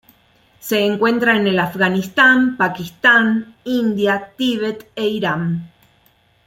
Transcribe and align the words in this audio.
Se 0.59 0.83
encuentra 0.83 1.37
en 1.37 1.45
el 1.45 1.59
Afganistán, 1.59 2.57
Pakistán, 2.57 3.53
India, 3.65 4.31
Tíbet 4.35 4.87
e 4.95 5.05
Irán. 5.07 5.71